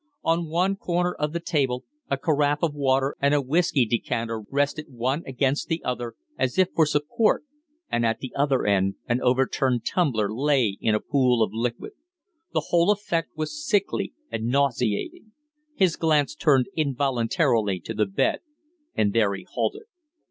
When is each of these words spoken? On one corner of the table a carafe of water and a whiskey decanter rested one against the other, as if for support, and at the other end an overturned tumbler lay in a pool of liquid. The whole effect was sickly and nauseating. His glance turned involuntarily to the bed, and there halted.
On 0.23 0.49
one 0.49 0.77
corner 0.77 1.13
of 1.13 1.31
the 1.31 1.39
table 1.39 1.85
a 2.09 2.17
carafe 2.17 2.63
of 2.63 2.73
water 2.73 3.15
and 3.21 3.35
a 3.35 3.39
whiskey 3.39 3.85
decanter 3.85 4.41
rested 4.49 4.87
one 4.89 5.21
against 5.27 5.67
the 5.67 5.79
other, 5.83 6.15
as 6.39 6.57
if 6.57 6.69
for 6.73 6.87
support, 6.87 7.43
and 7.87 8.03
at 8.03 8.17
the 8.17 8.33
other 8.35 8.65
end 8.65 8.95
an 9.07 9.21
overturned 9.21 9.85
tumbler 9.85 10.33
lay 10.33 10.75
in 10.81 10.95
a 10.95 10.99
pool 10.99 11.43
of 11.43 11.53
liquid. 11.53 11.91
The 12.51 12.65
whole 12.69 12.89
effect 12.89 13.37
was 13.37 13.63
sickly 13.63 14.11
and 14.31 14.45
nauseating. 14.47 15.33
His 15.75 15.97
glance 15.97 16.33
turned 16.33 16.65
involuntarily 16.75 17.79
to 17.81 17.93
the 17.93 18.07
bed, 18.07 18.39
and 18.95 19.13
there 19.13 19.37
halted. 19.53 19.83